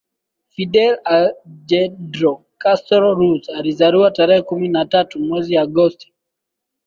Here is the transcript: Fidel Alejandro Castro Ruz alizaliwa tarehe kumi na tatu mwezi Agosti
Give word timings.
Fidel 0.49 0.97
Alejandro 1.05 2.43
Castro 2.57 3.13
Ruz 3.15 3.49
alizaliwa 3.49 4.11
tarehe 4.11 4.41
kumi 4.41 4.67
na 4.69 4.85
tatu 4.85 5.19
mwezi 5.19 5.57
Agosti 5.57 6.13